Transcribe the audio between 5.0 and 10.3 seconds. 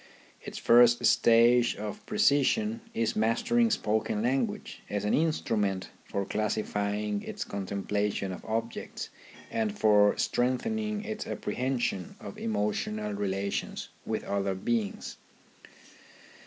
an instrument for classifying its contemplation of objects and for